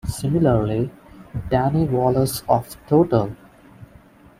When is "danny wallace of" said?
1.51-2.75